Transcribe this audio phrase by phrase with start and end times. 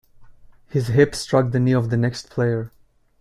[0.65, 2.71] His hip struck the knee of the next player.